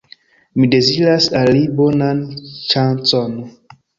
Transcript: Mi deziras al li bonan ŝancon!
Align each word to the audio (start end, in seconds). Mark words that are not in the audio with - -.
Mi 0.61 0.69
deziras 0.73 1.27
al 1.41 1.51
li 1.57 1.61
bonan 1.81 2.23
ŝancon! 2.53 3.37